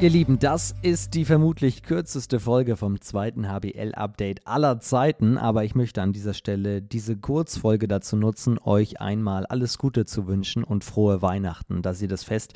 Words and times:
Ihr 0.00 0.08
Lieben, 0.08 0.38
das 0.38 0.74
ist 0.80 1.12
die 1.12 1.26
vermutlich 1.26 1.82
kürzeste 1.82 2.40
Folge 2.40 2.78
vom 2.78 3.02
zweiten 3.02 3.46
HBL-Update 3.46 4.46
aller 4.46 4.80
Zeiten, 4.80 5.36
aber 5.36 5.64
ich 5.64 5.74
möchte 5.74 6.00
an 6.00 6.14
dieser 6.14 6.32
Stelle 6.32 6.80
diese 6.80 7.18
Kurzfolge 7.18 7.86
dazu 7.86 8.16
nutzen, 8.16 8.58
euch 8.64 8.98
einmal 9.02 9.44
alles 9.44 9.76
Gute 9.76 10.06
zu 10.06 10.26
wünschen 10.26 10.64
und 10.64 10.84
frohe 10.84 11.20
Weihnachten, 11.20 11.82
dass 11.82 12.00
ihr 12.00 12.08
das 12.08 12.24
Fest 12.24 12.54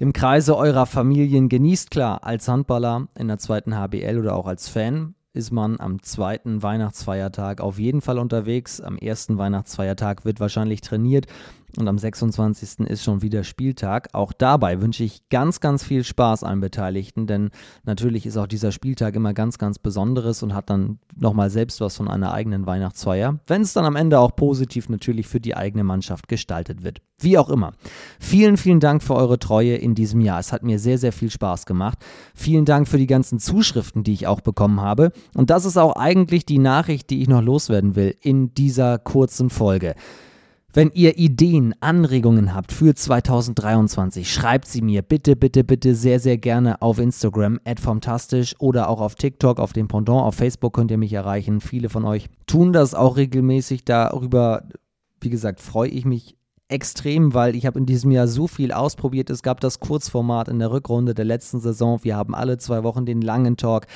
im 0.00 0.12
Kreise 0.12 0.56
eurer 0.56 0.86
Familien 0.86 1.48
genießt. 1.48 1.92
Klar, 1.92 2.24
als 2.24 2.48
Handballer 2.48 3.06
in 3.16 3.28
der 3.28 3.38
zweiten 3.38 3.76
HBL 3.76 4.18
oder 4.18 4.34
auch 4.34 4.48
als 4.48 4.68
Fan 4.68 5.14
ist 5.34 5.52
man 5.52 5.78
am 5.80 6.02
zweiten 6.02 6.64
Weihnachtsfeiertag 6.64 7.60
auf 7.60 7.78
jeden 7.78 8.00
Fall 8.00 8.18
unterwegs. 8.18 8.80
Am 8.80 8.98
ersten 8.98 9.38
Weihnachtsfeiertag 9.38 10.24
wird 10.24 10.40
wahrscheinlich 10.40 10.80
trainiert 10.80 11.26
und 11.78 11.88
am 11.88 11.98
26. 11.98 12.80
ist 12.80 13.02
schon 13.02 13.22
wieder 13.22 13.44
Spieltag. 13.44 14.08
Auch 14.12 14.32
dabei 14.32 14.82
wünsche 14.82 15.04
ich 15.04 15.28
ganz, 15.30 15.60
ganz 15.60 15.82
viel 15.82 16.04
Spaß 16.04 16.44
allen 16.44 16.60
Beteiligten, 16.60 17.26
denn 17.26 17.50
natürlich 17.84 18.26
ist 18.26 18.36
auch 18.36 18.46
dieser 18.46 18.72
Spieltag 18.72 19.16
immer 19.16 19.32
ganz, 19.32 19.58
ganz 19.58 19.78
Besonderes 19.78 20.42
und 20.42 20.54
hat 20.54 20.70
dann 20.70 20.98
nochmal 21.16 21.50
selbst 21.50 21.80
was 21.80 21.96
von 21.96 22.08
einer 22.08 22.32
eigenen 22.32 22.66
Weihnachtsfeier, 22.66 23.38
wenn 23.46 23.62
es 23.62 23.72
dann 23.72 23.84
am 23.84 23.96
Ende 23.96 24.18
auch 24.18 24.36
positiv 24.36 24.88
natürlich 24.88 25.26
für 25.26 25.40
die 25.40 25.56
eigene 25.56 25.84
Mannschaft 25.84 26.28
gestaltet 26.28 26.82
wird. 26.82 27.00
Wie 27.18 27.38
auch 27.38 27.48
immer. 27.48 27.72
Vielen, 28.18 28.56
vielen 28.56 28.80
Dank 28.80 29.02
für 29.02 29.14
eure 29.14 29.38
Treue 29.38 29.76
in 29.76 29.94
diesem 29.94 30.20
Jahr. 30.20 30.40
Es 30.40 30.52
hat 30.52 30.64
mir 30.64 30.78
sehr, 30.78 30.98
sehr 30.98 31.12
viel 31.12 31.30
Spaß 31.30 31.66
gemacht. 31.66 31.98
Vielen 32.34 32.64
Dank 32.64 32.88
für 32.88 32.98
die 32.98 33.06
ganzen 33.06 33.38
Zuschriften, 33.38 34.02
die 34.02 34.12
ich 34.12 34.26
auch 34.26 34.40
bekommen 34.40 34.80
habe. 34.80 35.12
Und 35.34 35.50
das 35.50 35.64
ist 35.64 35.76
auch 35.76 35.94
eigentlich 35.94 36.44
die 36.46 36.58
Nachricht, 36.58 37.10
die 37.10 37.22
ich 37.22 37.28
noch 37.28 37.42
loswerden 37.42 37.94
will 37.94 38.16
in 38.20 38.54
dieser 38.54 38.98
kurzen 38.98 39.50
Folge. 39.50 39.94
Wenn 40.74 40.90
ihr 40.94 41.18
Ideen, 41.18 41.74
Anregungen 41.80 42.54
habt 42.54 42.72
für 42.72 42.94
2023, 42.94 44.32
schreibt 44.32 44.66
sie 44.66 44.80
mir 44.80 45.02
bitte, 45.02 45.36
bitte, 45.36 45.64
bitte 45.64 45.94
sehr, 45.94 46.18
sehr 46.18 46.38
gerne 46.38 46.80
auf 46.80 46.98
Instagram, 46.98 47.60
@fantastisch 47.78 48.54
oder 48.58 48.88
auch 48.88 49.02
auf 49.02 49.14
TikTok, 49.14 49.60
auf 49.60 49.74
dem 49.74 49.86
Pendant, 49.86 50.22
auf 50.22 50.34
Facebook 50.34 50.72
könnt 50.72 50.90
ihr 50.90 50.96
mich 50.96 51.12
erreichen. 51.12 51.60
Viele 51.60 51.90
von 51.90 52.06
euch 52.06 52.30
tun 52.46 52.72
das 52.72 52.94
auch 52.94 53.18
regelmäßig. 53.18 53.84
Darüber, 53.84 54.62
wie 55.20 55.28
gesagt, 55.28 55.60
freue 55.60 55.90
ich 55.90 56.06
mich 56.06 56.36
extrem, 56.72 57.34
weil 57.34 57.54
ich 57.54 57.66
habe 57.66 57.78
in 57.78 57.86
diesem 57.86 58.10
Jahr 58.10 58.26
so 58.26 58.48
viel 58.48 58.72
ausprobiert. 58.72 59.30
Es 59.30 59.42
gab 59.42 59.60
das 59.60 59.78
Kurzformat 59.78 60.48
in 60.48 60.58
der 60.58 60.70
Rückrunde 60.70 61.14
der 61.14 61.24
letzten 61.24 61.60
Saison. 61.60 62.00
Wir 62.02 62.16
haben 62.16 62.34
alle 62.34 62.58
zwei 62.58 62.82
Wochen 62.82 63.06
den 63.06 63.20
langen 63.20 63.56
Talk. 63.56 63.86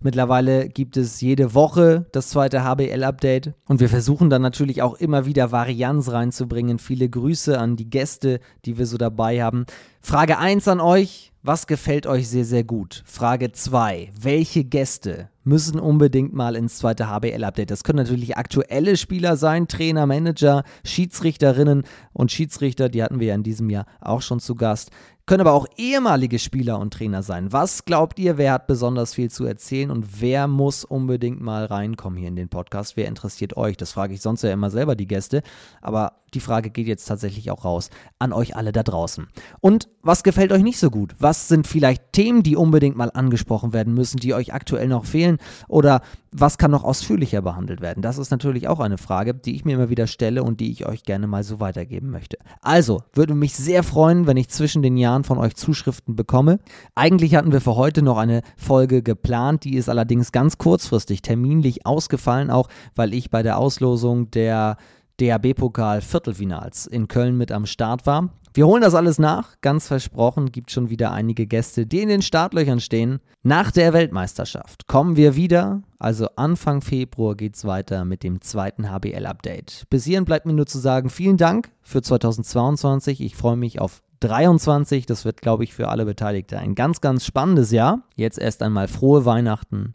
Mittlerweile 0.00 0.68
gibt 0.68 0.96
es 0.96 1.20
jede 1.20 1.54
Woche 1.54 2.06
das 2.12 2.28
zweite 2.28 2.62
HBL-Update 2.62 3.54
und 3.66 3.80
wir 3.80 3.88
versuchen 3.88 4.30
dann 4.30 4.42
natürlich 4.42 4.82
auch 4.82 4.94
immer 4.94 5.26
wieder 5.26 5.50
Varianz 5.50 6.10
reinzubringen. 6.10 6.78
Viele 6.78 7.08
Grüße 7.08 7.58
an 7.58 7.76
die 7.76 7.90
Gäste, 7.90 8.40
die 8.64 8.78
wir 8.78 8.86
so 8.86 8.98
dabei 8.98 9.42
haben. 9.42 9.64
Frage 10.00 10.38
1 10.38 10.68
an 10.68 10.80
euch. 10.80 11.32
Was 11.42 11.66
gefällt 11.66 12.06
euch 12.06 12.28
sehr, 12.28 12.44
sehr 12.44 12.64
gut? 12.64 13.02
Frage 13.06 13.52
2. 13.52 14.10
Welche 14.20 14.64
Gäste 14.64 15.30
müssen 15.48 15.80
unbedingt 15.80 16.32
mal 16.32 16.54
ins 16.54 16.78
zweite 16.78 17.08
HBL-Update? 17.08 17.70
Das 17.70 17.82
können 17.82 17.98
natürlich 17.98 18.36
aktuelle 18.36 18.96
Spieler 18.96 19.36
sein, 19.36 19.66
Trainer, 19.66 20.06
Manager, 20.06 20.62
Schiedsrichterinnen 20.84 21.84
und 22.12 22.30
Schiedsrichter, 22.30 22.88
die 22.88 23.02
hatten 23.02 23.18
wir 23.18 23.28
ja 23.28 23.34
in 23.34 23.42
diesem 23.42 23.70
Jahr 23.70 23.86
auch 24.00 24.22
schon 24.22 24.40
zu 24.40 24.54
Gast 24.54 24.90
können 25.28 25.42
aber 25.42 25.52
auch 25.52 25.66
ehemalige 25.76 26.38
Spieler 26.38 26.78
und 26.78 26.94
Trainer 26.94 27.22
sein. 27.22 27.52
Was 27.52 27.84
glaubt 27.84 28.18
ihr, 28.18 28.38
wer 28.38 28.54
hat 28.54 28.66
besonders 28.66 29.12
viel 29.12 29.30
zu 29.30 29.44
erzählen 29.44 29.90
und 29.90 30.22
wer 30.22 30.48
muss 30.48 30.84
unbedingt 30.84 31.40
mal 31.40 31.66
reinkommen 31.66 32.18
hier 32.18 32.28
in 32.28 32.36
den 32.36 32.48
Podcast? 32.48 32.96
Wer 32.96 33.08
interessiert 33.08 33.56
euch? 33.56 33.76
Das 33.76 33.92
frage 33.92 34.14
ich 34.14 34.22
sonst 34.22 34.42
ja 34.42 34.50
immer 34.50 34.70
selber 34.70 34.96
die 34.96 35.06
Gäste, 35.06 35.42
aber 35.82 36.14
die 36.34 36.40
Frage 36.40 36.70
geht 36.70 36.86
jetzt 36.86 37.06
tatsächlich 37.06 37.50
auch 37.50 37.64
raus 37.64 37.90
an 38.18 38.32
euch 38.32 38.56
alle 38.56 38.72
da 38.72 38.82
draußen. 38.82 39.28
Und 39.60 39.88
was 40.02 40.22
gefällt 40.22 40.52
euch 40.52 40.62
nicht 40.62 40.78
so 40.78 40.90
gut? 40.90 41.14
Was 41.18 41.48
sind 41.48 41.66
vielleicht 41.66 42.12
Themen, 42.12 42.42
die 42.42 42.56
unbedingt 42.56 42.96
mal 42.96 43.10
angesprochen 43.12 43.72
werden 43.72 43.94
müssen, 43.94 44.18
die 44.18 44.34
euch 44.34 44.52
aktuell 44.52 44.88
noch 44.88 45.04
fehlen? 45.04 45.38
Oder 45.68 46.02
was 46.30 46.58
kann 46.58 46.70
noch 46.70 46.84
ausführlicher 46.84 47.40
behandelt 47.40 47.80
werden? 47.80 48.02
Das 48.02 48.18
ist 48.18 48.30
natürlich 48.30 48.68
auch 48.68 48.80
eine 48.80 48.98
Frage, 48.98 49.34
die 49.34 49.54
ich 49.54 49.64
mir 49.64 49.74
immer 49.74 49.88
wieder 49.88 50.06
stelle 50.06 50.42
und 50.42 50.60
die 50.60 50.70
ich 50.70 50.86
euch 50.86 51.02
gerne 51.02 51.26
mal 51.26 51.42
so 51.42 51.60
weitergeben 51.60 52.10
möchte. 52.10 52.38
Also, 52.60 53.02
würde 53.14 53.34
mich 53.34 53.54
sehr 53.54 53.82
freuen, 53.82 54.26
wenn 54.26 54.36
ich 54.36 54.48
zwischen 54.48 54.82
den 54.82 54.96
Jahren 54.96 55.17
von 55.24 55.38
euch 55.38 55.54
Zuschriften 55.54 56.16
bekomme. 56.16 56.58
Eigentlich 56.94 57.34
hatten 57.34 57.52
wir 57.52 57.60
für 57.60 57.76
heute 57.76 58.02
noch 58.02 58.18
eine 58.18 58.42
Folge 58.56 59.02
geplant, 59.02 59.64
die 59.64 59.76
ist 59.76 59.88
allerdings 59.88 60.32
ganz 60.32 60.58
kurzfristig 60.58 61.22
terminlich 61.22 61.86
ausgefallen, 61.86 62.50
auch 62.50 62.68
weil 62.94 63.14
ich 63.14 63.30
bei 63.30 63.42
der 63.42 63.58
Auslosung 63.58 64.30
der 64.30 64.76
DHB-Pokal 65.20 66.00
Viertelfinals 66.00 66.86
in 66.86 67.08
Köln 67.08 67.36
mit 67.36 67.50
am 67.50 67.66
Start 67.66 68.06
war. 68.06 68.30
Wir 68.54 68.66
holen 68.66 68.82
das 68.82 68.94
alles 68.94 69.18
nach, 69.18 69.60
ganz 69.60 69.86
versprochen, 69.86 70.50
gibt 70.50 70.70
schon 70.70 70.90
wieder 70.90 71.12
einige 71.12 71.46
Gäste, 71.46 71.86
die 71.86 72.00
in 72.00 72.08
den 72.08 72.22
Startlöchern 72.22 72.80
stehen. 72.80 73.20
Nach 73.42 73.70
der 73.70 73.92
Weltmeisterschaft 73.92 74.86
kommen 74.86 75.16
wir 75.16 75.36
wieder, 75.36 75.82
also 75.98 76.28
Anfang 76.36 76.80
Februar 76.80 77.36
geht 77.36 77.56
es 77.56 77.64
weiter 77.64 78.04
mit 78.04 78.22
dem 78.22 78.40
zweiten 78.40 78.90
HBL-Update. 78.90 79.84
Bis 79.90 80.04
hierhin 80.04 80.24
bleibt 80.24 80.46
mir 80.46 80.54
nur 80.54 80.66
zu 80.66 80.78
sagen, 80.78 81.10
vielen 81.10 81.36
Dank 81.36 81.70
für 81.82 82.02
2022. 82.02 83.20
Ich 83.20 83.36
freue 83.36 83.56
mich 83.56 83.80
auf 83.80 84.02
23. 84.20 85.06
Das 85.06 85.24
wird, 85.24 85.40
glaube 85.40 85.64
ich, 85.64 85.74
für 85.74 85.88
alle 85.88 86.04
Beteiligten 86.04 86.56
ein 86.56 86.74
ganz, 86.74 87.00
ganz 87.00 87.24
spannendes 87.24 87.70
Jahr. 87.70 88.02
Jetzt 88.16 88.38
erst 88.38 88.62
einmal 88.62 88.88
frohe 88.88 89.24
Weihnachten. 89.24 89.94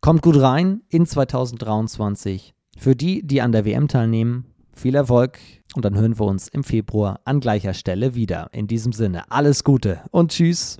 Kommt 0.00 0.22
gut 0.22 0.40
rein 0.40 0.82
in 0.88 1.06
2023. 1.06 2.54
Für 2.78 2.96
die, 2.96 3.26
die 3.26 3.42
an 3.42 3.52
der 3.52 3.64
WM 3.64 3.88
teilnehmen, 3.88 4.46
viel 4.74 4.94
Erfolg 4.94 5.38
und 5.74 5.84
dann 5.84 5.96
hören 5.96 6.18
wir 6.18 6.26
uns 6.26 6.48
im 6.48 6.64
Februar 6.64 7.20
an 7.24 7.40
gleicher 7.40 7.74
Stelle 7.74 8.14
wieder. 8.14 8.48
In 8.52 8.66
diesem 8.66 8.92
Sinne, 8.92 9.30
alles 9.30 9.64
Gute 9.64 10.00
und 10.10 10.30
tschüss. 10.30 10.78